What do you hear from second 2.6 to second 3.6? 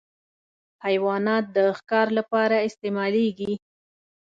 استعمالېږي.